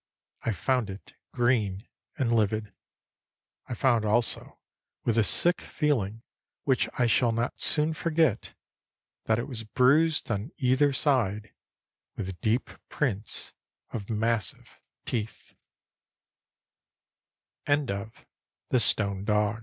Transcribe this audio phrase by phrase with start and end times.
[0.41, 2.73] I found it green and livid.
[3.67, 4.57] I found also,
[5.05, 6.23] with a sick feeling
[6.63, 8.55] which I shall not soon forget,
[9.25, 11.53] that it was bruised on either side
[12.15, 13.53] with deep prints
[13.91, 15.53] of massive teeth.
[17.67, 18.07] The Barn on
[19.27, 19.59] the Marsh.